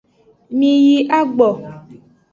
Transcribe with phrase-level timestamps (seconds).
[0.57, 1.49] Mi yi agbo.